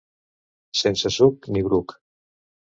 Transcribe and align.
Sense 0.79 1.13
suc 1.19 1.47
ni 1.53 1.65
bruc. 1.71 1.97